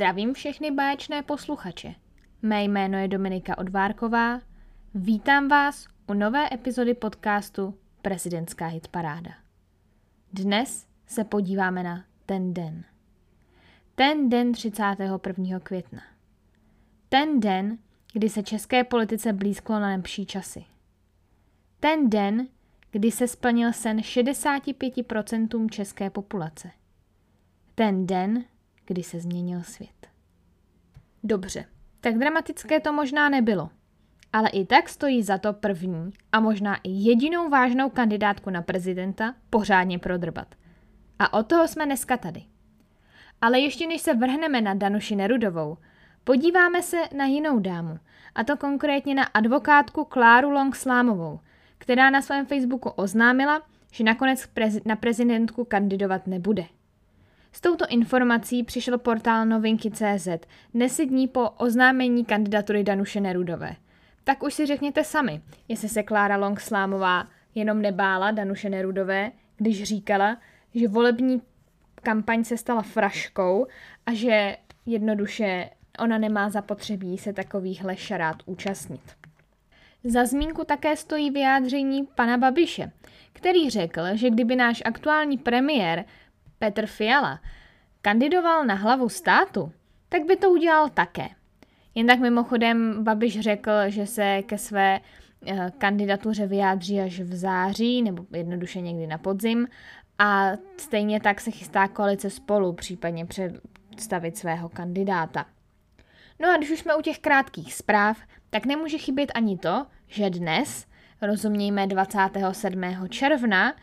[0.00, 1.94] Zdravím všechny báječné posluchače.
[2.42, 4.40] Mé jméno je Dominika Odvárková.
[4.94, 9.30] Vítám vás u nové epizody podcastu Prezidentská hitparáda.
[10.32, 12.84] Dnes se podíváme na ten den.
[13.94, 15.60] Ten den 31.
[15.60, 16.02] května.
[17.08, 17.78] Ten den,
[18.12, 20.64] kdy se české politice blízklo na lepší časy.
[21.80, 22.48] Ten den,
[22.90, 26.70] kdy se splnil sen 65% české populace.
[27.74, 28.44] Ten den,
[28.90, 30.06] kdy se změnil svět.
[31.24, 31.64] Dobře,
[32.00, 33.70] tak dramatické to možná nebylo.
[34.32, 39.34] Ale i tak stojí za to první a možná i jedinou vážnou kandidátku na prezidenta
[39.50, 40.54] pořádně prodrbat.
[41.18, 42.42] A o toho jsme dneska tady.
[43.40, 45.78] Ale ještě než se vrhneme na Danuši Nerudovou,
[46.24, 47.98] podíváme se na jinou dámu,
[48.34, 51.40] a to konkrétně na advokátku Kláru Longslámovou,
[51.78, 54.48] která na svém Facebooku oznámila, že nakonec
[54.84, 56.64] na prezidentku kandidovat nebude.
[57.52, 60.28] S touto informací přišel portál novinky.cz
[60.74, 63.76] deset dní po oznámení kandidatury Danuše Nerudové.
[64.24, 70.36] Tak už si řekněte sami, jestli se Klára Longslámová jenom nebála Danuše Nerudové, když říkala,
[70.74, 71.42] že volební
[72.02, 73.66] kampaň se stala fraškou
[74.06, 74.56] a že
[74.86, 79.00] jednoduše ona nemá zapotřebí se takovýchhle šarát účastnit.
[80.04, 82.92] Za zmínku také stojí vyjádření pana Babiše,
[83.32, 86.04] který řekl, že kdyby náš aktuální premiér
[86.60, 87.40] Petr Fiala
[88.02, 89.72] kandidoval na hlavu státu,
[90.08, 91.28] tak by to udělal také.
[91.94, 95.00] Jen tak mimochodem Babiš řekl, že se ke své
[95.46, 99.68] eh, kandidatuře vyjádří až v září, nebo jednoduše někdy na podzim,
[100.18, 105.46] a stejně tak se chystá koalice spolu, případně představit svého kandidáta.
[106.40, 108.18] No a když už jsme u těch krátkých zpráv,
[108.50, 110.86] tak nemůže chybět ani to, že dnes,
[111.22, 112.82] rozumějme 27.
[113.08, 113.74] června,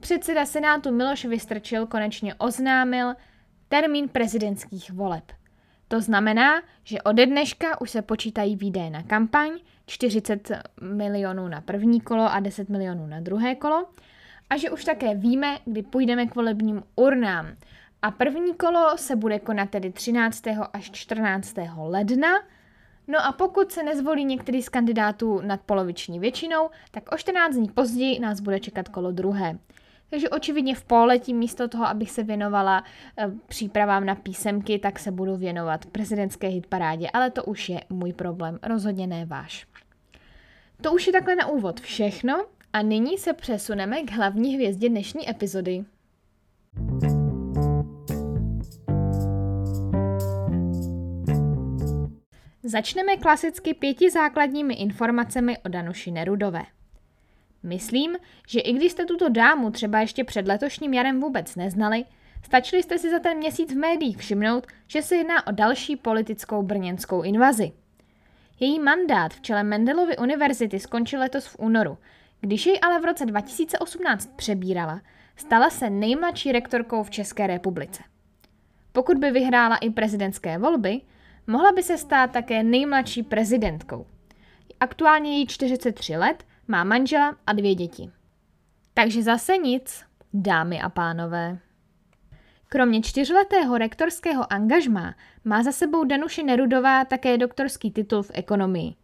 [0.00, 3.14] předseda Senátu Miloš Vystrčil konečně oznámil
[3.68, 5.24] termín prezidentských voleb.
[5.88, 9.50] To znamená, že ode dneška už se počítají výdaje na kampaň,
[9.86, 10.50] 40
[10.80, 13.86] milionů na první kolo a 10 milionů na druhé kolo,
[14.50, 17.46] a že už také víme, kdy půjdeme k volebním urnám.
[18.02, 20.42] A první kolo se bude konat tedy 13.
[20.72, 21.54] až 14.
[21.76, 22.28] ledna,
[23.10, 27.68] No a pokud se nezvolí některý z kandidátů nad poloviční většinou, tak o 14 dní
[27.68, 29.58] později nás bude čekat kolo druhé.
[30.10, 32.84] Takže očividně v poletí místo toho, abych se věnovala
[33.18, 38.12] e, přípravám na písemky, tak se budu věnovat prezidentské hitparádě, ale to už je můj
[38.12, 39.66] problém, rozhodně ne váš.
[40.80, 45.30] To už je takhle na úvod všechno a nyní se přesuneme k hlavní hvězdě dnešní
[45.30, 45.84] epizody.
[52.62, 56.77] Začneme klasicky pěti základními informacemi o Danuši Nerudové.
[57.62, 58.16] Myslím,
[58.48, 62.04] že i když jste tuto dámu třeba ještě před letošním jarem vůbec neznali,
[62.44, 66.62] stačili jste si za ten měsíc v médiích všimnout, že se jedná o další politickou
[66.62, 67.72] brněnskou invazi.
[68.60, 71.98] Její mandát v čele Mendelovy univerzity skončil letos v únoru,
[72.40, 75.00] když jej ale v roce 2018 přebírala,
[75.36, 78.02] stala se nejmladší rektorkou v České republice.
[78.92, 81.00] Pokud by vyhrála i prezidentské volby,
[81.46, 84.06] mohla by se stát také nejmladší prezidentkou.
[84.80, 88.10] Aktuálně jí 43 let má manžela a dvě děti.
[88.94, 91.58] Takže zase nic, dámy a pánové.
[92.68, 95.14] Kromě čtyřletého rektorského angažmá
[95.44, 98.94] má za sebou Danuše Nerudová také doktorský titul v ekonomii.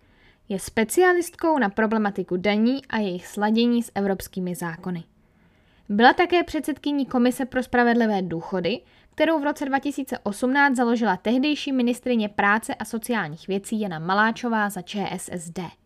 [0.48, 5.04] Je specialistkou na problematiku daní a jejich sladění s evropskými zákony.
[5.88, 8.80] Byla také předsedkyní Komise pro spravedlivé důchody,
[9.10, 15.83] kterou v roce 2018 založila tehdejší ministrině práce a sociálních věcí Jana Maláčová za ČSSD.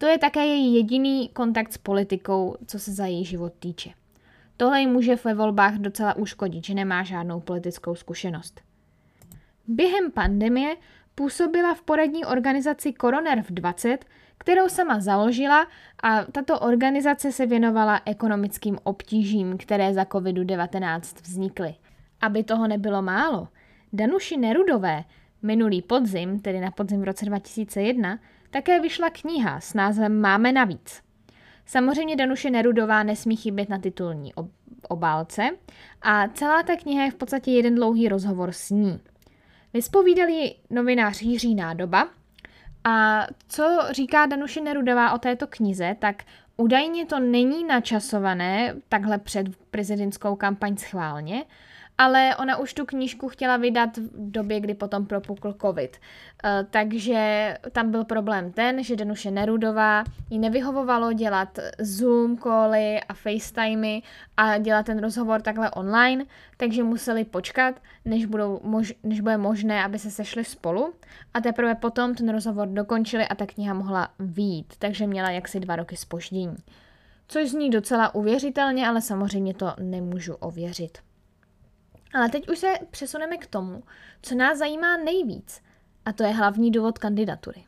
[0.00, 3.90] To je také její jediný kontakt s politikou, co se za její život týče.
[4.56, 8.60] Tohle jí může ve volbách docela uškodit, že nemá žádnou politickou zkušenost.
[9.68, 10.76] Během pandemie
[11.14, 14.04] působila v poradní organizaci Koroner v 20,
[14.38, 15.66] kterou sama založila
[16.02, 21.74] a tato organizace se věnovala ekonomickým obtížím, které za COVID-19 vznikly.
[22.20, 23.48] Aby toho nebylo málo,
[23.92, 25.04] Danuši Nerudové
[25.42, 28.18] minulý podzim, tedy na podzim v roce 2001,
[28.50, 31.02] také vyšla kniha s názvem Máme navíc.
[31.66, 34.32] Samozřejmě Danuše Nerudová nesmí chybět na titulní
[34.88, 35.50] obálce
[36.02, 39.00] a celá ta kniha je v podstatě jeden dlouhý rozhovor s ní.
[39.72, 42.08] Vyspovídali novinář Jiří Nádoba
[42.84, 46.22] a co říká Danuše Nerudová o této knize, tak
[46.56, 51.44] údajně to není načasované takhle před prezidentskou kampaň schválně,
[52.00, 55.96] ale ona už tu knížku chtěla vydat v době, kdy potom propukl covid.
[55.96, 63.14] Uh, takže tam byl problém ten, že Danuše Nerudová jí nevyhovovalo dělat Zoom cally a
[63.14, 64.02] FaceTimey
[64.36, 66.24] a dělat ten rozhovor takhle online,
[66.56, 70.94] takže museli počkat, než, budou mož- než bude možné, aby se sešli spolu
[71.34, 75.76] a teprve potom ten rozhovor dokončili a ta kniha mohla výjít, takže měla jaksi dva
[75.76, 76.56] roky spoždění.
[77.28, 80.98] Což zní docela uvěřitelně, ale samozřejmě to nemůžu ověřit.
[82.14, 83.82] Ale teď už se přesuneme k tomu,
[84.22, 85.62] co nás zajímá nejvíc,
[86.04, 87.64] a to je hlavní důvod kandidatury.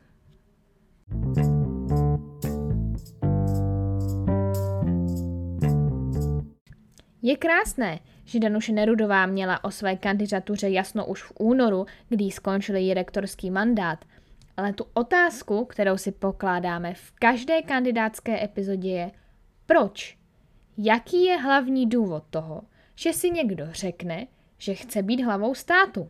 [7.21, 12.75] Je krásné, že Danuše Nerudová měla o své kandidatuře jasno už v únoru, kdy skončil
[12.75, 14.05] její rektorský mandát,
[14.57, 19.11] ale tu otázku, kterou si pokládáme v každé kandidátské epizodě je,
[19.65, 20.17] proč?
[20.77, 22.61] Jaký je hlavní důvod toho,
[22.95, 24.27] že si někdo řekne,
[24.63, 26.09] že chce být hlavou státu?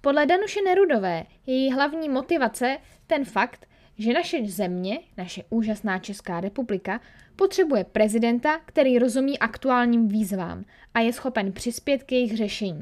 [0.00, 3.66] Podle Danuše Nerudové je její hlavní motivace ten fakt,
[3.98, 7.00] že naše země, naše úžasná Česká republika,
[7.36, 10.64] potřebuje prezidenta, který rozumí aktuálním výzvám
[10.94, 12.80] a je schopen přispět k jejich řešení.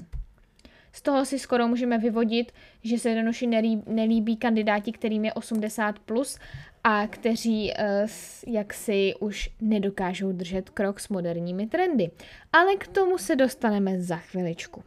[0.92, 2.52] Z toho si skoro můžeme vyvodit,
[2.82, 3.46] že se Danuši
[3.86, 6.38] nelíbí kandidáti, kterým je 80 plus
[6.88, 12.10] a kteří uh, jaksi už nedokážou držet krok s moderními trendy.
[12.52, 14.84] Ale k tomu se dostaneme za chviličku.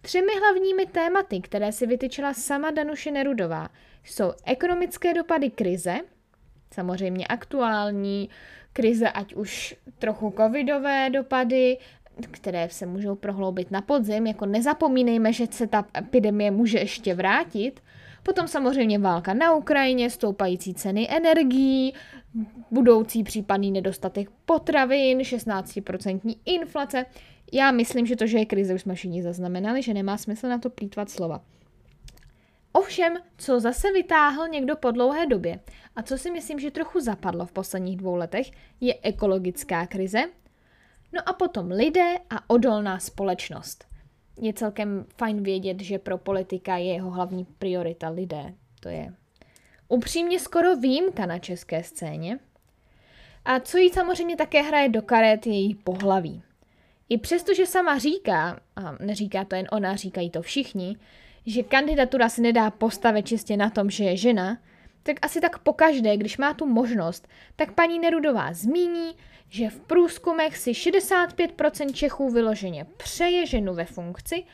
[0.00, 3.68] Třemi hlavními tématy, které si vytyčila sama Danuše Nerudová,
[4.04, 5.96] jsou ekonomické dopady krize,
[6.74, 8.28] samozřejmě aktuální
[8.72, 11.78] krize, ať už trochu covidové dopady,
[12.30, 17.80] které se můžou prohloubit na podzim, jako nezapomínejme, že se ta epidemie může ještě vrátit,
[18.22, 21.94] Potom samozřejmě válka na Ukrajině, stoupající ceny energií,
[22.70, 27.06] budoucí případný nedostatek potravin, 16% inflace.
[27.52, 30.58] Já myslím, že to, že je krize, už jsme všichni zaznamenali, že nemá smysl na
[30.58, 31.40] to plítvat slova.
[32.72, 35.60] Ovšem, co zase vytáhl někdo po dlouhé době
[35.96, 38.50] a co si myslím, že trochu zapadlo v posledních dvou letech,
[38.80, 40.20] je ekologická krize,
[41.12, 43.89] no a potom lidé a odolná společnost
[44.40, 48.54] je celkem fajn vědět, že pro politika je jeho hlavní priorita lidé.
[48.80, 49.14] To je
[49.88, 52.38] upřímně skoro výjimka na české scéně.
[53.44, 56.42] A co jí samozřejmě také hraje do karet, je její pohlaví.
[57.08, 60.96] I přesto, že sama říká, a neříká to jen ona, říkají to všichni,
[61.46, 64.58] že kandidatura se nedá postavit čistě na tom, že je žena,
[65.02, 69.16] tak asi tak pokaždé, když má tu možnost, tak paní Nerudová zmíní,
[69.48, 74.44] že v průzkumech si 65% Čechů vyloženě přeje ženu ve funkci,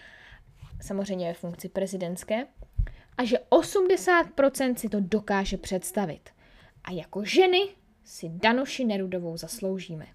[0.80, 2.46] samozřejmě ve funkci prezidentské,
[3.18, 6.30] a že 80% si to dokáže představit.
[6.84, 7.68] A jako ženy
[8.04, 10.06] si Danuši Nerudovou zasloužíme.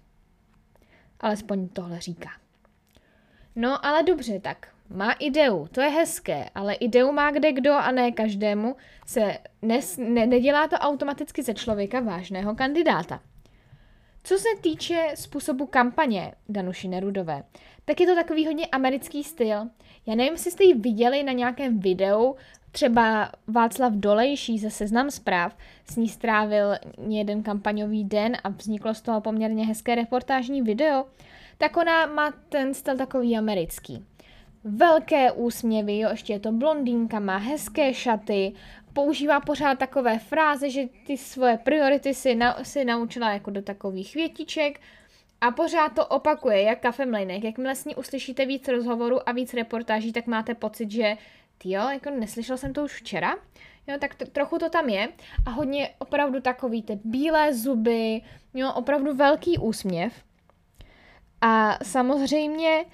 [1.20, 2.30] Alespoň tohle říká.
[3.56, 7.90] No ale dobře, tak má ideu, to je hezké, ale ideu má kde kdo a
[7.90, 13.20] ne každému se nes, ne, nedělá to automaticky ze člověka vážného kandidáta.
[14.24, 17.42] Co se týče způsobu kampaně Danuši Nerudové,
[17.84, 19.68] tak je to takový hodně americký styl.
[20.06, 22.36] Já nevím, jestli jste ji viděli na nějakém videu,
[22.72, 25.56] třeba Václav Dolejší ze Seznam zpráv
[25.90, 26.74] s ní strávil
[27.08, 31.04] jeden kampaňový den a vzniklo z toho poměrně hezké reportážní video,
[31.58, 34.06] tak ona má ten styl takový americký.
[34.64, 38.52] Velké úsměvy, jo, ještě je to blondýnka, má hezké šaty,
[38.92, 44.14] používá pořád takové fráze, že ty svoje priority si, na, si naučila jako do takových
[44.14, 44.80] větiček
[45.40, 47.44] a pořád to opakuje, jak kafe mlejnek.
[47.44, 51.16] Jakmile s ní uslyšíte víc rozhovorů a víc reportáží, tak máte pocit, že
[51.64, 53.34] jo, jako neslyšel jsem to už včera,
[53.86, 55.08] jo, tak t- trochu to tam je
[55.46, 58.20] a hodně opravdu takový ty bílé zuby,
[58.54, 60.12] jo, opravdu velký úsměv.
[61.40, 62.84] A samozřejmě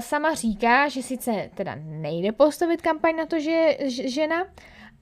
[0.00, 3.76] sama říká, že sice teda nejde postavit kampaň na to, že je
[4.10, 4.46] žena,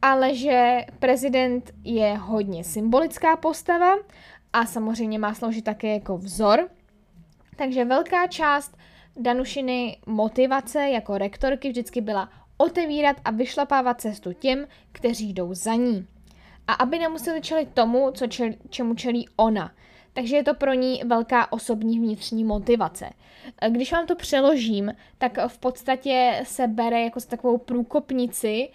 [0.03, 3.95] ale že prezident je hodně symbolická postava
[4.53, 6.69] a samozřejmě má sloužit také jako vzor.
[7.57, 8.77] Takže velká část
[9.19, 16.07] Danušiny motivace jako rektorky vždycky byla otevírat a vyšlapávat cestu těm, kteří jdou za ní.
[16.67, 19.73] A aby nemuseli čelit tomu, co čel, čemu čelí ona.
[20.17, 23.11] Takže je to pro ní velká osobní vnitřní motivace.
[23.69, 28.69] Když vám to přeložím, tak v podstatě se bere jako takovou průkopnici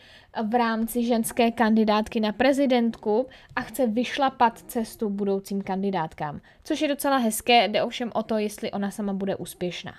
[0.43, 6.41] v rámci ženské kandidátky na prezidentku a chce vyšlapat cestu budoucím kandidátkám.
[6.63, 9.93] Což je docela hezké, jde ovšem o to, jestli ona sama bude úspěšná.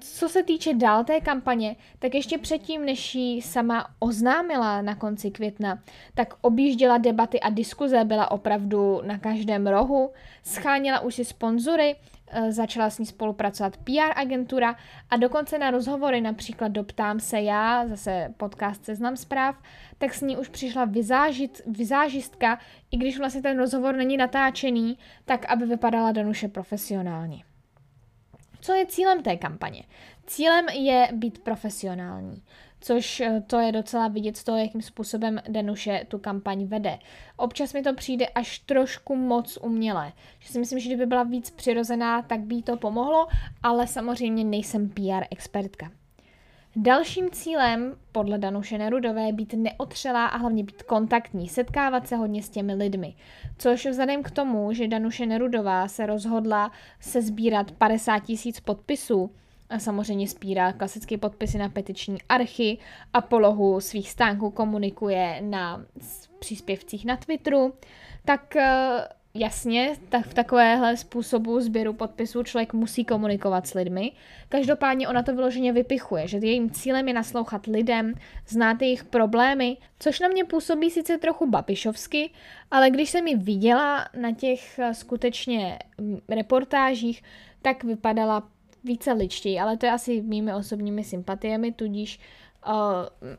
[0.00, 5.30] Co se týče dál té kampaně, tak ještě předtím, než ji sama oznámila na konci
[5.30, 5.78] května,
[6.14, 10.10] tak objížděla debaty a diskuze, byla opravdu na každém rohu,
[10.42, 11.96] scháněla už si sponzory,
[12.30, 14.76] eh, začala s ní spolupracovat PR agentura
[15.10, 19.62] a dokonce na rozhovory, například doptám se já, zase podcast Seznam zpráv,
[19.98, 22.58] tak s ní už přišla vyzážit, vyzážistka,
[22.90, 27.47] i když vlastně ten rozhovor není natáčený, tak aby vypadala Danuše profesionálně.
[28.60, 29.82] Co je cílem té kampaně?
[30.26, 32.42] Cílem je být profesionální
[32.80, 36.98] což eh, to je docela vidět z toho, jakým způsobem Danuše tu kampaň vede.
[37.36, 41.50] Občas mi to přijde až trošku moc umělé, že si myslím, že kdyby byla víc
[41.50, 43.28] přirozená, tak by to pomohlo,
[43.62, 45.90] ale samozřejmě nejsem PR expertka.
[46.80, 52.42] Dalším cílem podle Danuše Nerudové je být neotřelá a hlavně být kontaktní, setkávat se hodně
[52.42, 53.14] s těmi lidmi.
[53.58, 59.30] Což vzhledem k tomu, že Danuše Nerudová se rozhodla se sbírat 50 tisíc podpisů,
[59.70, 62.78] a samozřejmě spírá klasické podpisy na petiční archy
[63.12, 65.84] a polohu svých stánků komunikuje na
[66.38, 67.74] příspěvcích na Twitteru,
[68.24, 69.08] tak eh,
[69.38, 74.12] jasně, tak v takovéhle způsobu sběru podpisů člověk musí komunikovat s lidmi.
[74.48, 78.14] Každopádně ona to vyloženě vypichuje, že jejím cílem je naslouchat lidem,
[78.46, 82.30] znát jejich problémy, což na mě působí sice trochu babišovsky,
[82.70, 87.22] ale když jsem ji viděla na těch eh, skutečně mm, reportážích,
[87.62, 88.48] tak vypadala
[88.84, 92.20] více ličtěji, ale to je asi mými osobními sympatiemi, tudíž
[92.66, 92.72] uh,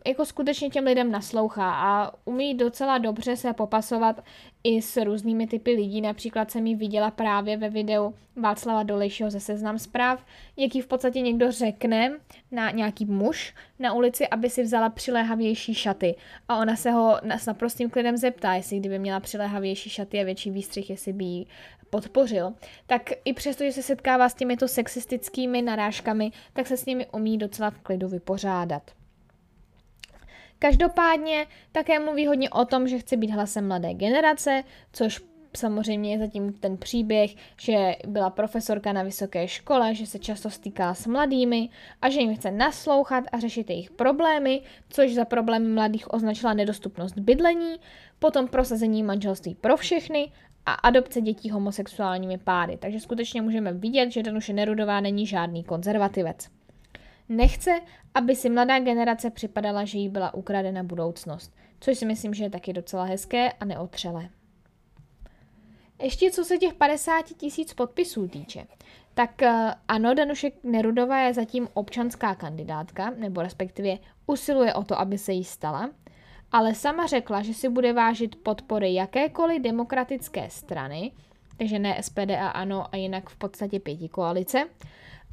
[0.08, 4.24] jako skutečně těm lidem naslouchá a umí docela dobře se popasovat
[4.64, 6.02] i s různými typy lidí.
[6.02, 10.26] Například jsem ji viděla právě ve videu Václava Dolejšího ze Seznam zpráv,
[10.58, 12.20] jaký v podstatě někdo řekne
[12.52, 16.16] na nějaký muž na ulici, aby si vzala přiléhavější šaty.
[16.48, 20.52] A ona se ho s naprostým klidem zeptá, jestli kdyby měla přiléhavější šaty a větší
[20.52, 21.48] výstřih, jestli by jí
[21.90, 22.54] podpořil,
[22.88, 27.38] tak i přesto, že se setkává s těmito sexistickými narážkami, tak se s nimi umí
[27.38, 28.99] docela v klidu vypořádat.
[30.60, 34.64] Každopádně také mluví hodně o tom, že chce být hlasem mladé generace,
[34.94, 35.22] což
[35.58, 40.94] samozřejmě je zatím ten příběh, že byla profesorka na vysoké škole, že se často stýká
[40.94, 41.70] s mladými
[42.02, 47.18] a že jim chce naslouchat a řešit jejich problémy, což za problémy mladých označila nedostupnost
[47.18, 47.76] bydlení,
[48.20, 50.32] potom prosazení manželství pro všechny
[50.66, 52.78] a adopce dětí homosexuálními páry.
[52.78, 56.59] Takže skutečně můžeme vidět, že Danuše Nerudová není žádný konzervativec.
[57.30, 57.82] Nechce,
[58.14, 62.50] aby si mladá generace připadala, že jí byla ukradena budoucnost, což si myslím, že je
[62.50, 64.30] taky docela hezké a neotřelé.
[66.02, 68.68] Ještě co se těch 50 tisíc podpisů týče,
[69.14, 75.18] tak eh, ano, Danuše Nerudová je zatím občanská kandidátka, nebo respektive usiluje o to, aby
[75.18, 75.90] se jí stala,
[76.52, 81.12] ale sama řekla, že si bude vážit podpory jakékoliv demokratické strany,
[81.58, 84.66] takže ne SPD a ANO a jinak v podstatě pěti koalice,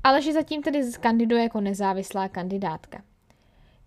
[0.06, 3.02] ale že zatím tedy kandiduje jako nezávislá kandidátka.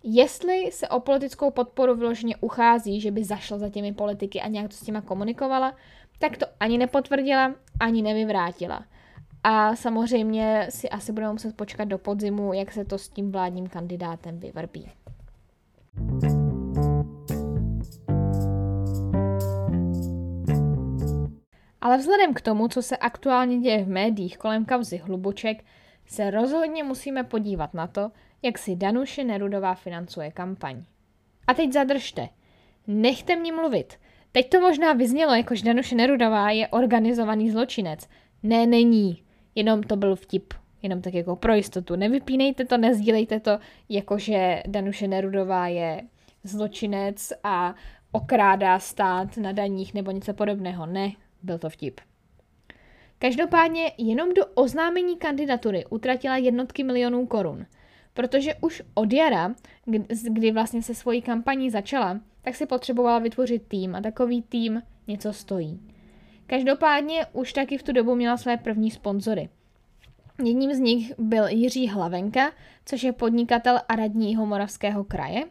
[0.02, 4.68] Jestli se o politickou podporu vyloženě uchází, že by zašla za těmi politiky a nějak
[4.68, 5.74] to s těma komunikovala,
[6.18, 8.84] tak to ani nepotvrdila, ani nevyvrátila.
[9.44, 13.66] A samozřejmě si asi budeme muset počkat do podzimu, jak se to s tím vládním
[13.66, 14.90] kandidátem vyvrbí.
[21.80, 25.64] Ale vzhledem k tomu, co se aktuálně děje v médiích kolem kauzy Hluboček,
[26.10, 28.10] se rozhodně musíme podívat na to,
[28.42, 30.82] jak si Danuše Nerudová financuje kampaň.
[31.46, 32.28] A teď zadržte.
[32.86, 33.94] Nechte mě mluvit.
[34.32, 38.08] Teď to možná vyznělo, jako že Danuše Nerudová je organizovaný zločinec.
[38.42, 39.22] Ne, není.
[39.54, 40.54] Jenom to byl vtip.
[40.82, 41.96] Jenom tak jako pro jistotu.
[41.96, 46.02] Nevypínejte to, nezdílejte to, jakože Danuše Nerudová je
[46.44, 47.74] zločinec a
[48.12, 50.86] okrádá stát na daních nebo něco podobného.
[50.86, 51.12] Ne,
[51.42, 52.00] byl to vtip.
[53.22, 57.66] Každopádně jenom do oznámení kandidatury utratila jednotky milionů korun,
[58.14, 59.54] protože už od jara,
[60.30, 65.32] kdy vlastně se svojí kampaní začala, tak si potřebovala vytvořit tým a takový tým něco
[65.32, 65.80] stojí.
[66.46, 69.48] Každopádně už taky v tu dobu měla své první sponzory.
[70.44, 72.52] Jedním z nich byl Jiří Hlavenka,
[72.84, 75.44] což je podnikatel a radní Moravského kraje,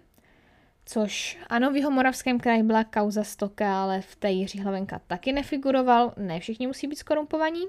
[0.90, 5.32] což ano, v jeho moravském kraji byla kauza Stoka, ale v té Jiří Hlavenka taky
[5.32, 7.66] nefiguroval, ne všichni musí být skorumpovaní.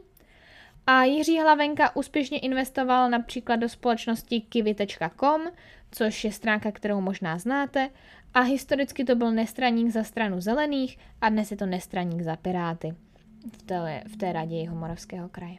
[0.86, 5.42] A Jiří Hlavenka úspěšně investoval například do společnosti kiwi.com,
[5.90, 7.90] což je stránka, kterou možná znáte,
[8.34, 12.94] a historicky to byl nestraník za stranu zelených a dnes je to nestraník za Piráty
[13.52, 15.56] v té, v té radě jeho moravského kraje.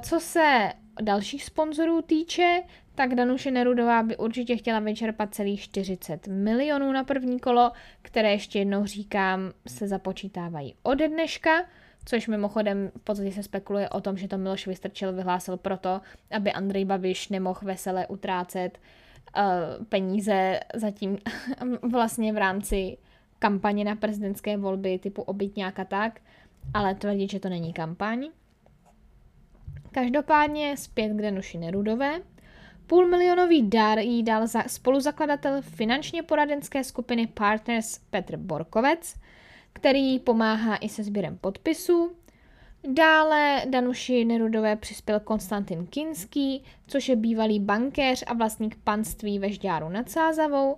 [0.00, 2.62] Co se dalších sponzorů týče,
[2.94, 7.72] tak Danuše Nerudová by určitě chtěla vyčerpat celých 40 milionů na první kolo,
[8.02, 11.64] které ještě jednou říkám se započítávají ode dneška,
[12.04, 16.52] což mimochodem v podstatě se spekuluje o tom, že to Miloš Vystrčil vyhlásil proto, aby
[16.52, 18.78] Andrej Babiš nemohl veselé utrácet
[19.36, 21.18] uh, peníze zatím
[21.90, 22.96] vlastně v rámci
[23.38, 26.20] kampaně na prezidentské volby typu obytňáka tak,
[26.74, 28.28] ale tvrdit, že to není kampaň.
[29.94, 32.20] Každopádně zpět k Danuši Nerudové.
[32.86, 39.14] Půlmilionový dar jí dal za spoluzakladatel finančně poradenské skupiny Partners Petr Borkovec,
[39.72, 42.12] který pomáhá i se sběrem podpisů.
[42.92, 49.88] Dále Danuši Nerudové přispěl Konstantin Kinský, což je bývalý bankéř a vlastník panství ve Žďáru
[49.88, 50.76] nad Sázavou.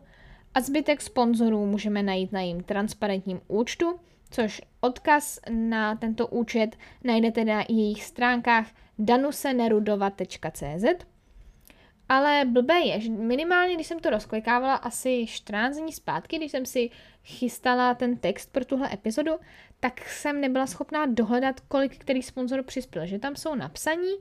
[0.55, 7.45] A zbytek sponzorů můžeme najít na jejím transparentním účtu, což odkaz na tento účet najdete
[7.45, 8.67] na jejich stránkách
[8.99, 11.07] danusenerudova.cz.
[12.09, 16.67] Ale blbé je, že minimálně, když jsem to rozklikávala asi 14 dní zpátky, když jsem
[16.67, 16.91] si
[17.25, 19.33] chystala ten text pro tuhle epizodu,
[19.81, 23.07] tak jsem nebyla schopná dohledat, kolik který sponzor přispěl.
[23.07, 24.15] Že tam jsou napsaní,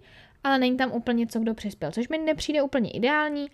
[0.43, 3.51] ale není tam úplně co kdo přispěl, což mi nepřijde úplně ideální,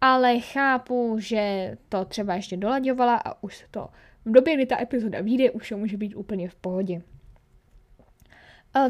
[0.00, 3.88] ale chápu, že to třeba ještě dolaďovala a už to
[4.24, 7.02] v době, kdy ta epizoda vyjde, už to může být úplně v pohodě.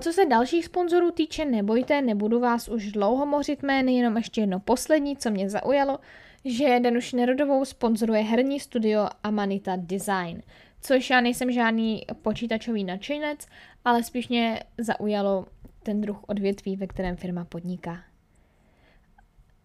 [0.01, 4.61] Co se dalších sponzorů týče, nebojte, nebudu vás už dlouho mořit jmény, jenom ještě jedno
[4.61, 5.99] poslední, co mě zaujalo,
[6.45, 10.43] že Danuši Nerodovou sponzoruje herní studio Amanita Design,
[10.81, 13.47] což já nejsem žádný počítačový nadšenec,
[13.85, 15.47] ale spíš mě zaujalo
[15.83, 18.10] ten druh odvětví, ve kterém firma podniká.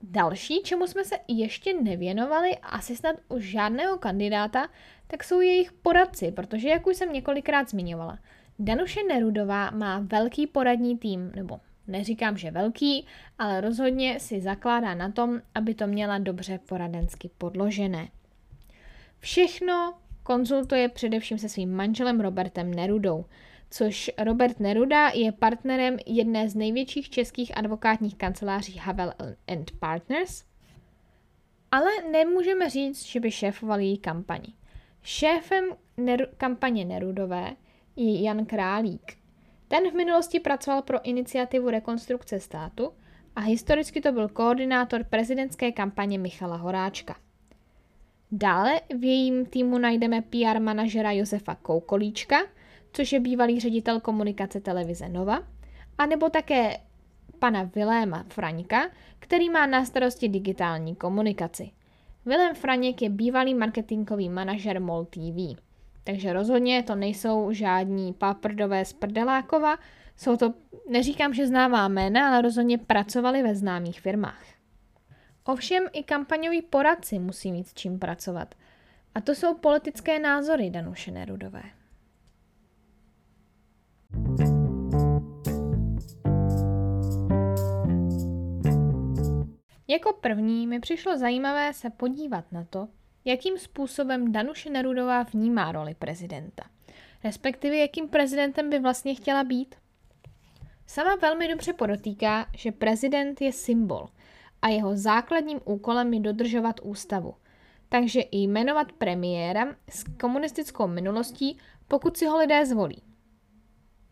[0.01, 4.67] Další, čemu jsme se ještě nevěnovali, asi snad už žádného kandidáta,
[5.07, 8.19] tak jsou jejich poradci, protože, jak už jsem několikrát zmiňovala,
[8.59, 13.07] Danuše Nerudová má velký poradní tým, nebo neříkám, že velký,
[13.39, 18.07] ale rozhodně si zakládá na tom, aby to měla dobře poradensky podložené.
[19.19, 23.25] Všechno konzultuje především se svým manželem Robertem Nerudou,
[23.75, 29.13] což Robert Neruda je partnerem jedné z největších českých advokátních kanceláří Havel
[29.47, 30.43] and Partners,
[31.71, 34.53] ale nemůžeme říct, že by šéfoval její kampani.
[35.01, 35.65] Šéfem
[35.97, 37.55] Neru- kampaně Nerudové
[37.95, 39.17] je Jan Králík.
[39.67, 42.91] Ten v minulosti pracoval pro iniciativu rekonstrukce státu
[43.35, 47.15] a historicky to byl koordinátor prezidentské kampaně Michala Horáčka.
[48.31, 52.37] Dále v jejím týmu najdeme PR manažera Josefa Koukolíčka,
[52.95, 55.39] což je bývalý ředitel komunikace televize Nova,
[55.97, 56.77] anebo také
[57.39, 61.71] pana Viléma Fraňka, který má na starosti digitální komunikaci.
[62.25, 65.61] Vilém Franěk je bývalý marketingový manažer MOL TV.
[66.03, 69.77] Takže rozhodně to nejsou žádní paprdové z prdelákova,
[70.17, 70.53] jsou to,
[70.89, 74.45] neříkám, že známá jména, ale rozhodně pracovali ve známých firmách.
[75.43, 78.55] Ovšem i kampaňoví poradci musí mít s čím pracovat.
[79.15, 81.63] A to jsou politické názory Danuše Nerudové.
[89.87, 92.87] Jako první mi přišlo zajímavé se podívat na to,
[93.25, 96.63] jakým způsobem Danuše Nerudová vnímá roli prezidenta.
[97.23, 99.75] Respektive jakým prezidentem by vlastně chtěla být.
[100.87, 104.07] Sama velmi dobře podotýká, že prezident je symbol
[104.61, 107.35] a jeho základním úkolem je dodržovat ústavu.
[107.89, 113.14] Takže i jmenovat premiéra s komunistickou minulostí, pokud si ho lidé zvolí.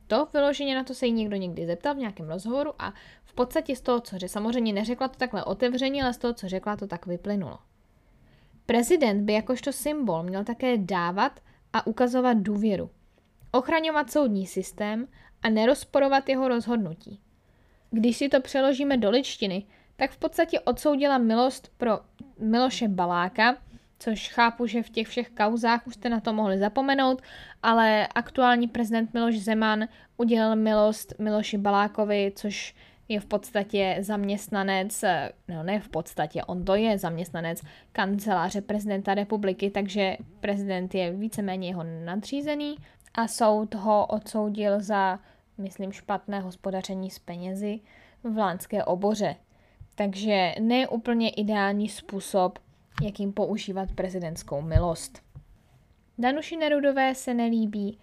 [0.07, 3.75] To vyloženě na to se jí někdo někdy zeptal v nějakém rozhovoru a v podstatě
[3.75, 6.87] z toho, co řekla, samozřejmě neřekla to takhle otevřeně, ale z toho, co řekla, to
[6.87, 7.59] tak vyplynulo.
[8.65, 11.39] Prezident by jakožto symbol měl také dávat
[11.73, 12.89] a ukazovat důvěru,
[13.51, 15.07] ochraňovat soudní systém
[15.41, 17.19] a nerozporovat jeho rozhodnutí.
[17.91, 21.99] Když si to přeložíme do ličtiny, tak v podstatě odsoudila milost pro
[22.39, 23.57] Miloše Baláka,
[24.03, 27.21] což chápu, že v těch všech kauzách už jste na to mohli zapomenout,
[27.63, 29.87] ale aktuální prezident Miloš Zeman
[30.17, 32.75] udělal milost Miloši Balákovi, což
[33.07, 35.03] je v podstatě zaměstnanec,
[35.47, 37.61] no ne v podstatě, on to je zaměstnanec
[37.91, 42.75] kanceláře prezidenta republiky, takže prezident je víceméně jeho nadřízený
[43.13, 45.19] a soud ho odsoudil za,
[45.57, 47.79] myslím, špatné hospodaření s penězi
[48.23, 49.35] v lánské oboře.
[49.95, 52.59] Takže ne úplně ideální způsob,
[53.01, 55.21] jakým používat prezidentskou milost.
[56.17, 57.99] Danuši Nerudové se nelíbí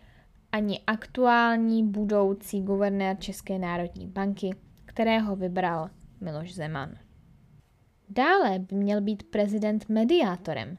[0.53, 4.51] ani aktuální budoucí guvernér České národní banky,
[4.87, 6.95] kterého vybral Miloš Zeman.
[8.09, 10.79] Dále by měl být prezident mediátorem,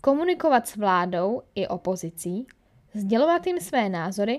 [0.00, 2.46] komunikovat s vládou i opozicí,
[2.94, 4.38] sdělovat jim své názory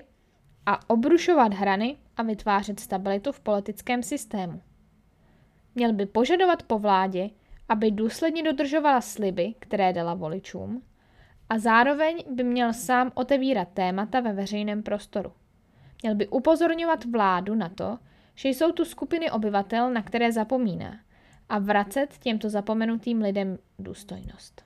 [0.66, 4.62] a obrušovat hrany a vytvářet stabilitu v politickém systému.
[5.76, 7.30] Měl by požadovat po vládě,
[7.74, 10.82] aby důsledně dodržovala sliby, které dala voličům,
[11.50, 15.32] a zároveň by měl sám otevírat témata ve veřejném prostoru.
[16.02, 17.98] Měl by upozorňovat vládu na to,
[18.36, 21.00] že jsou tu skupiny obyvatel, na které zapomíná,
[21.50, 24.66] a vracet těmto zapomenutým lidem důstojnost.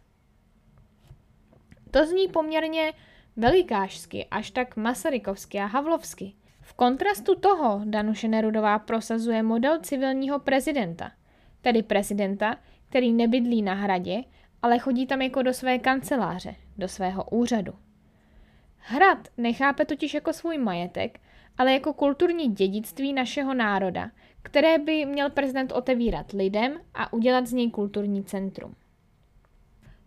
[1.91, 2.93] To zní poměrně
[3.35, 6.33] velikášsky, až tak masarykovsky a havlovsky.
[6.61, 11.11] V kontrastu toho Danuše Nerudová prosazuje model civilního prezidenta,
[11.61, 12.57] tedy prezidenta,
[12.89, 14.23] který nebydlí na hradě,
[14.61, 17.73] ale chodí tam jako do své kanceláře, do svého úřadu.
[18.77, 21.19] Hrad nechápe totiž jako svůj majetek,
[21.57, 27.53] ale jako kulturní dědictví našeho národa, které by měl prezident otevírat lidem a udělat z
[27.53, 28.75] něj kulturní centrum.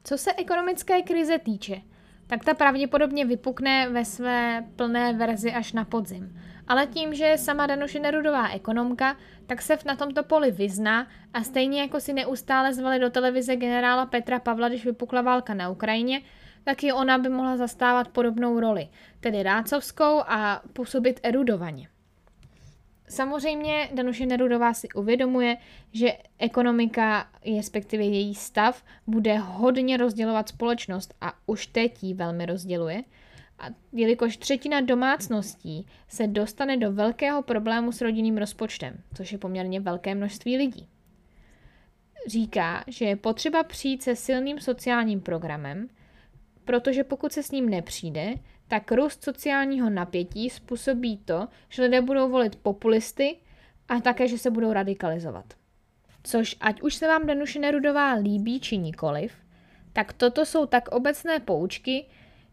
[0.05, 1.81] Co se ekonomické krize týče,
[2.27, 6.40] tak ta pravděpodobně vypukne ve své plné verzi až na podzim.
[6.71, 11.43] Ale tím, že je sama Danuše Nerudová ekonomka, tak se na tomto poli vyzná a
[11.43, 16.23] stejně jako si neustále zvali do televize generála Petra Pavla, když vypukla válka na Ukrajině,
[16.65, 18.89] tak i ona by mohla zastávat podobnou roli,
[19.21, 21.89] tedy rácovskou a působit erudovaně.
[23.09, 25.57] Samozřejmě Danuše Nerudová si uvědomuje,
[25.93, 33.03] že ekonomika, respektive její stav, bude hodně rozdělovat společnost a už teď ji velmi rozděluje.
[33.61, 39.81] A jelikož třetina domácností se dostane do velkého problému s rodinným rozpočtem, což je poměrně
[39.81, 40.88] velké množství lidí.
[42.27, 45.88] Říká, že je potřeba přijít se silným sociálním programem,
[46.64, 48.35] protože pokud se s ním nepřijde,
[48.68, 53.37] tak růst sociálního napětí způsobí to, že lidé budou volit populisty
[53.88, 55.44] a také, že se budou radikalizovat.
[56.23, 59.33] Což ať už se vám Danuše Nerudová líbí či nikoliv,
[59.92, 62.07] tak toto jsou tak obecné poučky,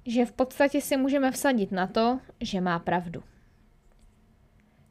[0.08, 3.24] že v podstatě si můžeme vsadit na to, že má pravdu.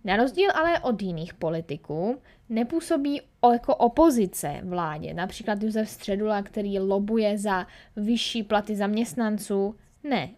[0.04, 3.20] Na rozdíl ale od jiných politiků nepůsobí
[3.52, 9.74] jako opozice vládě, například Josef Středula, který lobuje za vyšší platy zaměstnanců.
[10.04, 10.28] Ne,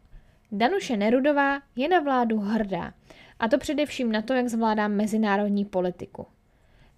[0.52, 2.94] Danuše Nerudová je na vládu hrdá,
[3.38, 6.26] a to především na to, jak zvládá mezinárodní politiku.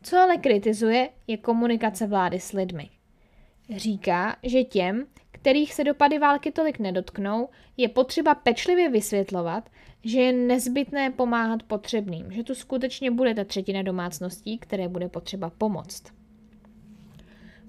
[0.03, 2.91] Co ale kritizuje, je komunikace vlády s lidmi.
[3.77, 5.07] Říká, že těm,
[5.41, 9.71] kterých se dopady války tolik nedotknou, je potřeba pečlivě vysvětlovat,
[10.05, 15.51] že je nezbytné pomáhat potřebným, že tu skutečně bude ta třetina domácností, které bude potřeba
[15.51, 16.03] pomoct.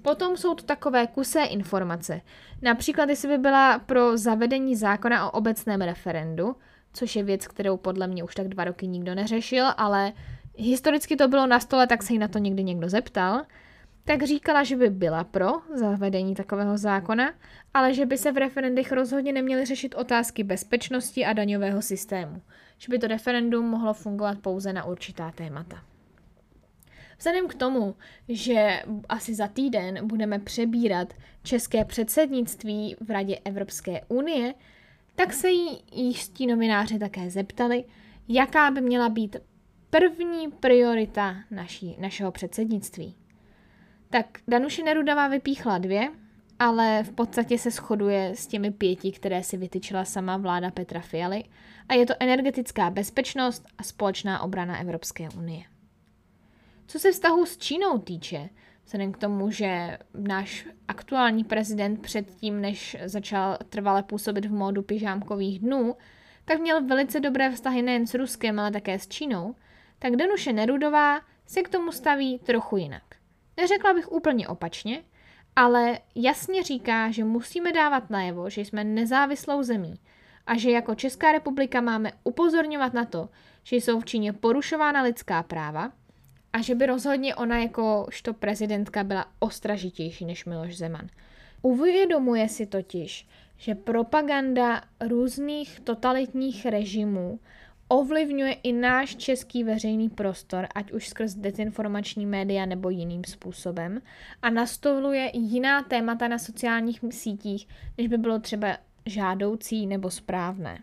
[0.02, 2.20] Potom jsou to takové kusé informace.
[2.62, 6.56] Například, jestli by byla pro zavedení zákona o obecném referendu,
[6.92, 10.12] což je věc, kterou podle mě už tak dva roky nikdo neřešil, ale
[10.56, 13.42] historicky to bylo na stole, tak se jí na to někdy někdo zeptal,
[14.04, 17.32] tak říkala, že by byla pro zavedení takového zákona,
[17.74, 22.42] ale že by se v referendech rozhodně neměly řešit otázky bezpečnosti a daňového systému,
[22.78, 25.82] že by to referendum mohlo fungovat pouze na určitá témata.
[27.18, 27.94] Vzhledem k tomu,
[28.28, 34.54] že asi za týden budeme přebírat české předsednictví v Radě Evropské unie,
[35.14, 37.84] tak se jí jistí novináři také zeptali,
[38.28, 39.36] jaká by měla být
[39.90, 43.21] první priorita naší, našeho předsednictví.
[44.12, 46.08] Tak Danuše Nerudová vypíchla dvě,
[46.58, 51.44] ale v podstatě se shoduje s těmi pěti, které si vytyčila sama vláda Petra Fialy
[51.88, 55.62] a je to energetická bezpečnost a společná obrana Evropské unie.
[56.86, 58.48] Co se vztahu s Čínou týče,
[58.84, 65.58] vzhledem k tomu, že náš aktuální prezident předtím, než začal trvale působit v módu pyžámkových
[65.58, 65.96] dnů,
[66.44, 69.54] tak měl velice dobré vztahy nejen s Ruskem, ale také s Čínou,
[69.98, 73.11] tak Danuše Nerudová se k tomu staví trochu jinak.
[73.56, 75.02] Neřekla bych úplně opačně,
[75.56, 79.94] ale jasně říká, že musíme dávat najevo, že jsme nezávislou zemí
[80.46, 83.28] a že jako Česká republika máme upozorňovat na to,
[83.62, 85.92] že jsou v Číně porušována lidská práva
[86.52, 91.06] a že by rozhodně ona jakožto prezidentka byla ostražitější než Miloš Zeman.
[91.62, 97.40] Uvědomuje si totiž, že propaganda různých totalitních režimů
[97.88, 104.02] ovlivňuje i náš český veřejný prostor, ať už skrz dezinformační média nebo jiným způsobem
[104.42, 107.68] a nastoluje jiná témata na sociálních sítích,
[107.98, 110.78] než by bylo třeba žádoucí nebo správné.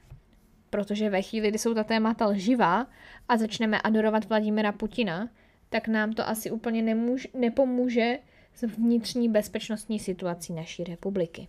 [0.69, 2.87] Protože ve chvíli, kdy jsou ta témata lživá
[3.29, 5.29] a začneme adorovat Vladimira Putina,
[5.69, 8.19] tak nám to asi úplně nemůž, nepomůže
[8.53, 11.47] s vnitřní bezpečnostní situací naší republiky.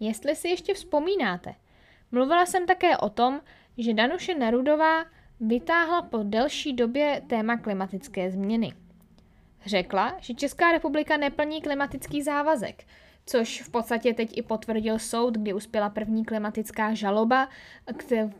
[0.00, 1.54] Jestli si ještě vzpomínáte,
[2.12, 3.40] mluvila jsem také o tom,
[3.78, 5.04] že Danuše Nerudová
[5.40, 8.72] vytáhla po delší době téma klimatické změny.
[9.66, 12.84] Řekla, že Česká republika neplní klimatický závazek,
[13.28, 17.48] což v podstatě teď i potvrdil soud, kdy uspěla první klimatická žaloba,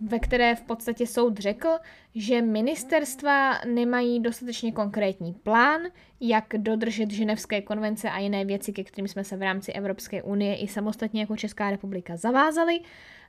[0.01, 1.68] ve které v podstatě soud řekl,
[2.14, 5.81] že ministerstva nemají dostatečně konkrétní plán,
[6.20, 10.57] jak dodržet ženevské konvence a jiné věci, ke kterým jsme se v rámci Evropské unie
[10.57, 12.81] i samostatně jako Česká republika zavázali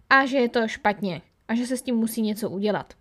[0.10, 2.94] a že je to špatně a že se s tím musí něco udělat.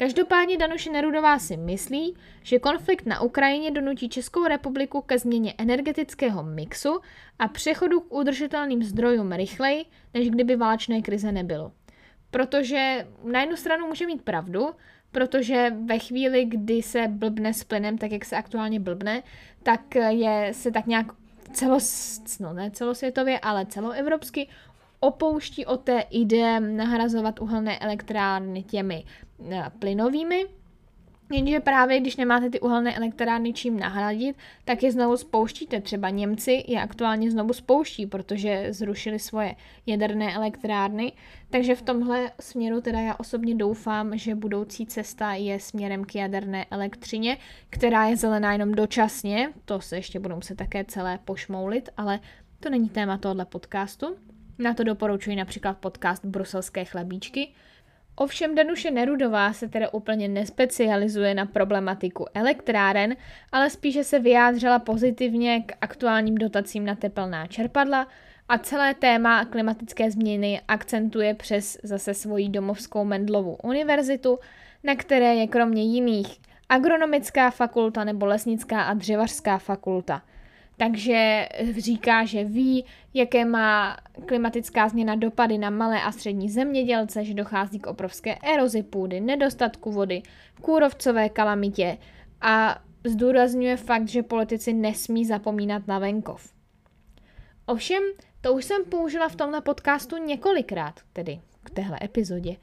[0.00, 6.42] Každopádně Danuše Nerudová si myslí, že konflikt na Ukrajině donutí Českou republiku ke změně energetického
[6.42, 7.00] mixu
[7.38, 9.84] a přechodu k udržitelným zdrojům rychleji,
[10.14, 11.72] než kdyby válečné krize nebylo.
[12.30, 14.68] Protože na jednu stranu může mít pravdu,
[15.10, 19.22] protože ve chvíli, kdy se blbne s plynem, tak jak se aktuálně blbne,
[19.62, 21.06] tak je se tak nějak
[21.52, 24.48] celos, no ne celosvětově, ale celoevropsky
[25.00, 29.04] opouští od té ideje nahrazovat uhelné elektrárny těmi
[29.50, 30.46] eh, plynovými,
[31.32, 35.80] Jenže právě když nemáte ty uhelné elektrárny čím nahradit, tak je znovu spouštíte.
[35.80, 39.54] Třeba Němci je aktuálně znovu spouští, protože zrušili svoje
[39.86, 41.12] jaderné elektrárny.
[41.50, 46.66] Takže v tomhle směru teda já osobně doufám, že budoucí cesta je směrem k jaderné
[46.70, 47.36] elektřině,
[47.70, 49.52] která je zelená jenom dočasně.
[49.64, 52.20] To se ještě budu muset také celé pošmoulit, ale
[52.60, 54.27] to není téma tohle podcastu.
[54.58, 57.48] Na to doporučuji například podcast Bruselské chlebíčky.
[58.16, 63.16] Ovšem Danuše Nerudová se teda úplně nespecializuje na problematiku elektráren,
[63.52, 68.08] ale spíše se vyjádřila pozitivně k aktuálním dotacím na tepelná čerpadla
[68.48, 74.38] a celé téma klimatické změny akcentuje přes zase svoji domovskou Mendlovu univerzitu,
[74.84, 80.22] na které je kromě jiných agronomická fakulta nebo lesnická a dřevařská fakulta–
[80.78, 87.34] takže říká, že ví, jaké má klimatická změna dopady na malé a střední zemědělce, že
[87.34, 90.22] dochází k obrovské erozi půdy, nedostatku vody,
[90.60, 91.98] kůrovcové kalamitě
[92.40, 96.52] a zdůrazňuje fakt, že politici nesmí zapomínat na venkov.
[97.66, 98.02] Ovšem,
[98.40, 102.56] to už jsem použila v tomhle podcastu několikrát, tedy k téhle epizodě,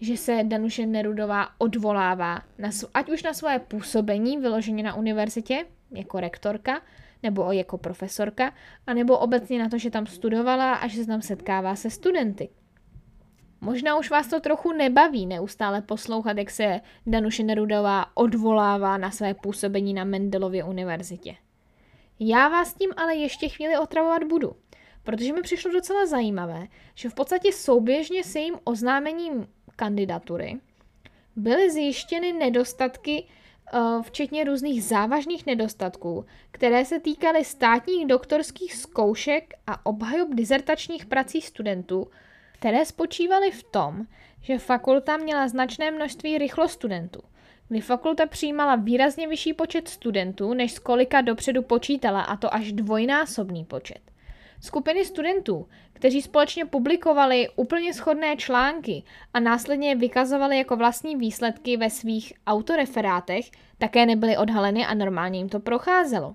[0.00, 6.20] že se Danuše Nerudová odvolává, na, ať už na svoje působení vyloženě na univerzitě, jako
[6.20, 6.80] rektorka,
[7.22, 8.54] nebo jako profesorka,
[8.86, 12.48] anebo obecně na to, že tam studovala a že se tam setkává se studenty.
[13.60, 19.34] Možná už vás to trochu nebaví neustále poslouchat, jak se Danuše Nerudová odvolává na své
[19.34, 21.34] působení na Mendelově univerzitě.
[22.20, 24.56] Já vás tím ale ještě chvíli otravovat budu,
[25.02, 30.60] protože mi přišlo docela zajímavé, že v podstatě souběžně s jejím oznámením kandidatury
[31.36, 33.26] byly zjištěny nedostatky
[34.02, 42.10] včetně různých závažných nedostatků, které se týkaly státních doktorských zkoušek a obhajob dizertačních prací studentů,
[42.52, 44.06] které spočívaly v tom,
[44.40, 47.20] že fakulta měla značné množství rychlostudentů,
[47.68, 52.72] kdy fakulta přijímala výrazně vyšší počet studentů, než z kolika dopředu počítala, a to až
[52.72, 54.00] dvojnásobný počet.
[54.60, 59.02] Skupiny studentů, kteří společně publikovali úplně shodné články
[59.34, 65.48] a následně vykazovali jako vlastní výsledky ve svých autoreferátech, také nebyly odhaleny a normálně jim
[65.48, 66.34] to procházelo.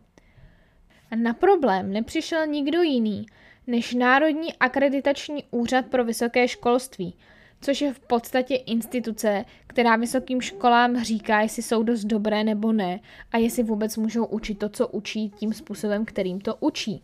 [1.12, 3.26] A na problém nepřišel nikdo jiný
[3.68, 7.16] než Národní akreditační úřad pro vysoké školství,
[7.62, 13.00] což je v podstatě instituce, která vysokým školám říká, jestli jsou dost dobré nebo ne
[13.32, 17.04] a jestli vůbec můžou učit to, co učí tím způsobem, kterým to učí.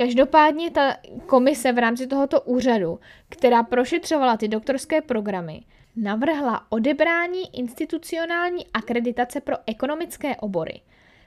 [0.00, 5.60] Každopádně ta komise v rámci tohoto úřadu, která prošetřovala ty doktorské programy,
[5.96, 10.80] navrhla odebrání institucionální akreditace pro ekonomické obory,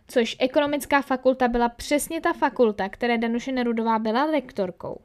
[0.07, 5.01] což ekonomická fakulta byla přesně ta fakulta, které Danuše Nerudová byla lektorkou.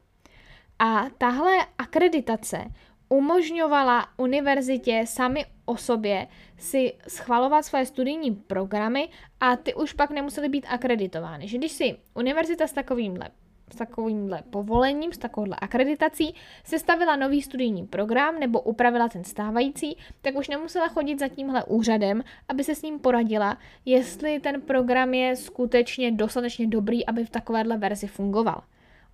[0.79, 2.65] A tahle akreditace
[3.09, 6.27] umožňovala univerzitě sami o sobě
[6.57, 11.47] si schvalovat své studijní programy a ty už pak nemusely být akreditovány.
[11.47, 13.29] Že když si univerzita s takovýmhle
[13.73, 20.35] s takovýmhle povolením, s takovouhle akreditací, sestavila nový studijní program nebo upravila ten stávající, tak
[20.35, 25.35] už nemusela chodit za tímhle úřadem, aby se s ním poradila, jestli ten program je
[25.35, 28.63] skutečně dostatečně dobrý, aby v takovéhle verzi fungoval.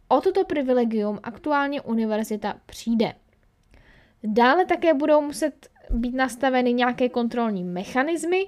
[0.08, 3.14] O toto privilegium aktuálně univerzita přijde.
[4.24, 8.48] Dále také budou muset být nastaveny nějaké kontrolní mechanismy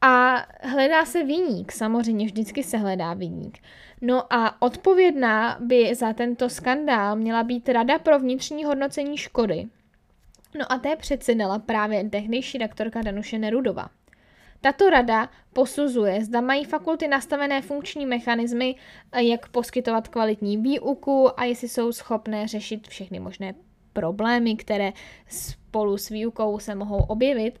[0.00, 3.58] a hledá se výnik, samozřejmě vždycky se hledá výnik.
[4.00, 9.66] No a odpovědná by za tento skandál měla být Rada pro vnitřní hodnocení škody.
[10.58, 13.88] No a té předsedala právě tehdejší rektorka Danuše Nerudova.
[14.60, 18.74] Tato rada posuzuje, zda mají fakulty nastavené funkční mechanismy,
[19.20, 23.54] jak poskytovat kvalitní výuku a jestli jsou schopné řešit všechny možné
[23.92, 24.92] problémy, které
[25.28, 27.60] spolu s výukou se mohou objevit.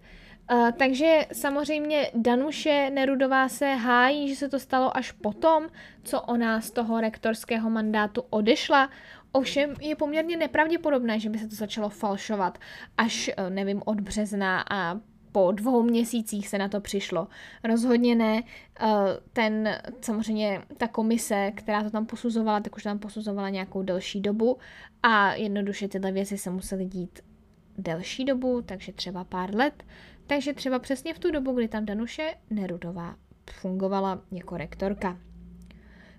[0.52, 5.66] Uh, takže samozřejmě Danuše Nerudová se hájí, že se to stalo až potom,
[6.02, 8.90] co ona z toho rektorského mandátu odešla.
[9.32, 12.58] Ovšem je poměrně nepravděpodobné, že by se to začalo falšovat
[12.96, 15.00] až, uh, nevím, od března a
[15.32, 17.28] po dvou měsících se na to přišlo.
[17.64, 18.42] Rozhodně ne.
[18.42, 18.88] Uh,
[19.32, 24.58] ten, samozřejmě ta komise, která to tam posuzovala, tak už tam posuzovala nějakou delší dobu
[25.02, 27.20] a jednoduše tyhle věci se musely dít
[27.78, 29.84] delší dobu, takže třeba pár let,
[30.26, 33.16] takže třeba přesně v tu dobu, kdy tam Danuše Nerudová
[33.50, 35.18] fungovala jako rektorka.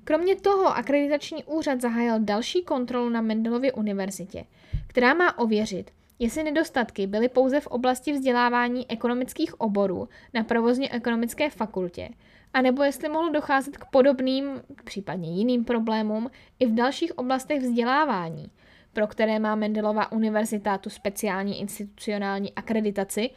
[0.03, 4.45] Kromě toho akreditační úřad zahájil další kontrolu na Mendelově univerzitě,
[4.87, 11.49] která má ověřit, jestli nedostatky byly pouze v oblasti vzdělávání ekonomických oborů na provozně ekonomické
[11.49, 12.09] fakultě,
[12.53, 18.51] anebo jestli mohlo docházet k podobným, případně jiným problémům i v dalších oblastech vzdělávání,
[18.93, 23.29] pro které má Mendelova univerzita tu speciální institucionální akreditaci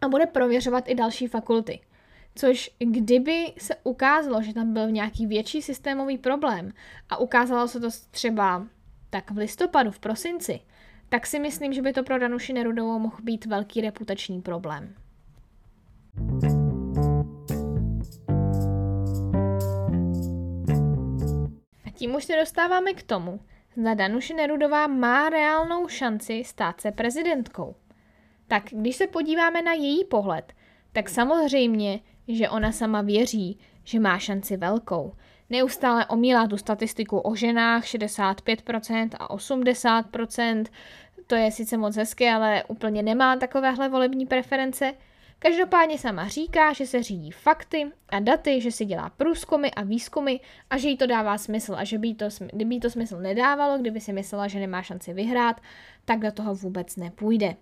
[0.00, 1.80] a bude prověřovat i další fakulty.
[2.34, 6.72] Což kdyby se ukázalo, že tam byl nějaký větší systémový problém
[7.08, 8.66] a ukázalo se to třeba
[9.10, 10.60] tak v listopadu, v prosinci,
[11.08, 14.94] tak si myslím, že by to pro Danuši Nerudovou mohl být velký reputační problém.
[21.86, 23.40] A tím už se dostáváme k tomu,
[23.76, 27.74] zda Danuše Nerudová má reálnou šanci stát se prezidentkou.
[28.50, 30.52] Tak když se podíváme na její pohled,
[30.92, 35.12] tak samozřejmě, že ona sama věří, že má šanci velkou.
[35.50, 40.64] Neustále omílá tu statistiku o ženách 65% a 80%.
[41.26, 44.94] To je sice moc hezké, ale úplně nemá takovéhle volební preference.
[45.38, 50.36] Každopádně sama říká, že se řídí fakty a daty, že si dělá průzkumy a výzkumy
[50.70, 53.78] a že jí to dává smysl a že by to, kdyby jí to smysl nedávalo,
[53.78, 55.60] kdyby si myslela, že nemá šanci vyhrát,
[56.04, 57.56] tak do toho vůbec nepůjde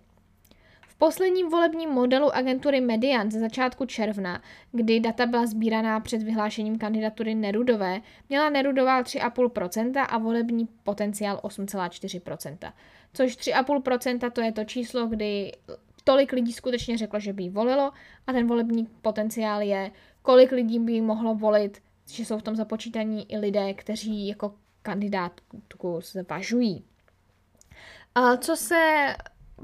[0.99, 7.35] posledním volebním modelu agentury Median ze začátku června, kdy data byla sbíraná před vyhlášením kandidatury
[7.35, 12.73] Nerudové, měla Nerudová 3,5% a volební potenciál 8,4%.
[13.13, 15.51] Což 3,5% to je to číslo, kdy
[16.03, 17.91] tolik lidí skutečně řeklo, že by ji volilo
[18.27, 21.81] a ten volební potenciál je, kolik lidí by mohlo volit,
[22.11, 26.85] že jsou v tom započítaní i lidé, kteří jako kandidátku zvažují.
[28.15, 29.15] A co se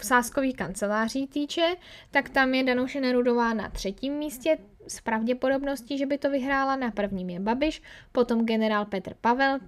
[0.04, 1.76] sáskových kanceláří týče,
[2.12, 6.76] tak tam je Danuše Nerudová na třetím místě s pravděpodobností, že by to vyhrála.
[6.76, 7.82] Na prvním je Babiš,
[8.12, 9.60] potom generál Petr Pavel,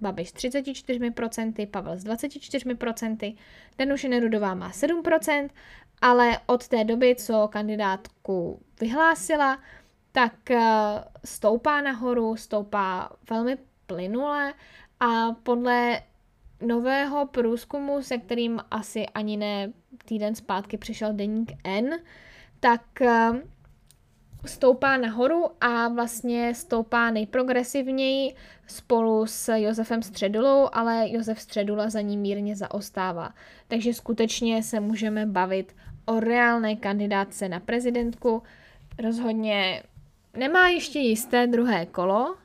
[0.00, 3.36] Babiš s 34%, Pavel s 24%,
[3.78, 5.48] Danuše Nerudová má 7%,
[6.00, 9.58] ale od té doby, co kandidátku vyhlásila,
[10.12, 10.60] tak eh,
[11.24, 14.54] stoupá nahoru, stoupá velmi plynule
[15.00, 16.02] a podle
[16.66, 19.72] nového průzkumu, se kterým asi ani ne
[20.04, 21.90] týden zpátky přišel deník N,
[22.60, 23.30] tak eh,
[24.46, 28.34] stoupá nahoru a vlastně stoupá nejprogresivněji
[28.66, 33.34] spolu s Josefem Středulou, ale Josef Středula za ní mírně zaostává.
[33.68, 38.42] Takže skutečně se můžeme bavit o reálné kandidátce na prezidentku.
[38.98, 39.82] Rozhodně
[40.36, 42.36] nemá ještě jisté druhé kolo,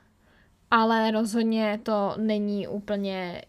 [0.70, 3.42] ale rozhodně to není úplně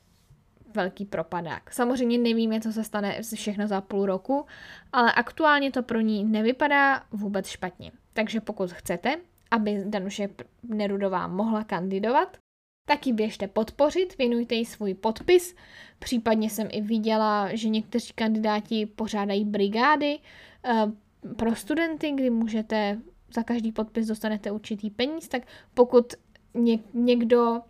[0.78, 1.74] velký propadák.
[1.74, 4.46] Samozřejmě nevíme, co se stane všechno za půl roku,
[4.94, 7.92] ale aktuálně to pro ní nevypadá vůbec špatně.
[8.13, 9.18] Takže pokud chcete,
[9.52, 10.30] aby Danuše
[10.63, 12.38] Nerudová mohla kandidovat,
[12.86, 15.56] tak ji běžte podpořit, věnujte jí svůj podpis.
[16.00, 20.92] Případně jsem i viděla, že někteří kandidáti pořádají brigády uh,
[21.36, 22.98] pro studenty, kdy můžete
[23.36, 26.13] za každý podpis dostanete určitý peníz, tak pokud
[26.94, 27.62] někdo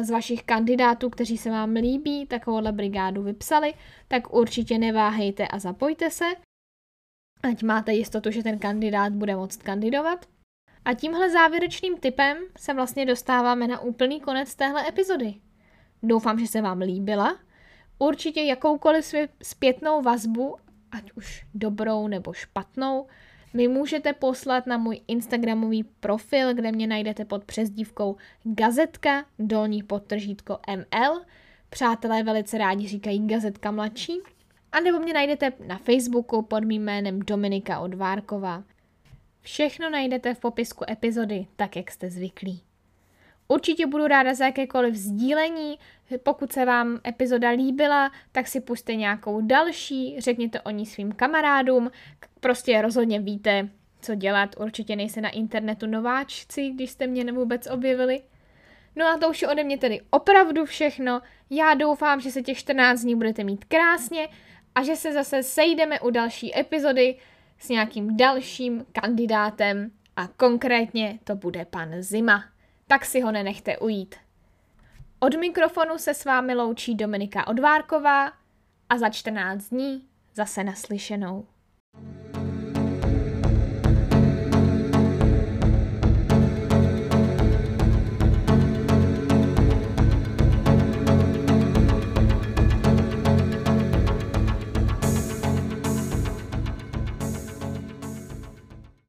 [0.00, 3.74] z vašich kandidátů, kteří se vám líbí, takovouhle brigádu vypsali,
[4.08, 6.24] tak určitě neváhejte a zapojte se,
[7.42, 10.26] ať máte jistotu, že ten kandidát bude moct kandidovat.
[10.84, 15.34] A tímhle závěrečným typem se vlastně dostáváme na úplný konec téhle epizody.
[16.02, 17.38] Doufám, že se vám líbila.
[17.98, 20.56] Určitě jakoukoliv zpětnou vazbu,
[20.90, 23.06] ať už dobrou nebo špatnou,
[23.52, 30.58] mi můžete poslat na můj Instagramový profil, kde mě najdete pod přezdívkou gazetka, dolní podtržítko
[30.76, 31.20] ML.
[31.70, 34.20] Přátelé velice rádi říkají gazetka mladší.
[34.72, 38.64] A nebo mě najdete na Facebooku pod mým jménem Dominika Odvárková.
[39.40, 42.62] Všechno najdete v popisku epizody, tak jak jste zvyklí.
[43.48, 45.78] Určitě budu ráda za jakékoliv sdílení.
[46.22, 51.90] Pokud se vám epizoda líbila, tak si puste nějakou další, řekněte o ní svým kamarádům.
[52.40, 53.68] Prostě rozhodně víte,
[54.00, 54.56] co dělat.
[54.60, 58.22] Určitě nejste na internetu nováčci, když jste mě vůbec objevili.
[58.96, 61.22] No a to už je ode mě tedy opravdu všechno.
[61.50, 64.28] Já doufám, že se těch 14 dní budete mít krásně
[64.74, 67.16] a že se zase sejdeme u další epizody
[67.58, 72.44] s nějakým dalším kandidátem a konkrétně to bude pan Zima
[72.90, 74.14] tak si ho nenechte ujít.
[75.18, 78.32] Od mikrofonu se s vámi loučí Dominika Odvárková
[78.88, 81.46] a za 14 dní zase naslyšenou.